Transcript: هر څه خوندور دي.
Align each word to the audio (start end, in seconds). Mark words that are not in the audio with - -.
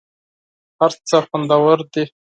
هر 0.79 0.91
څه 1.07 1.17
خوندور 1.27 1.77
دي. 1.93 2.03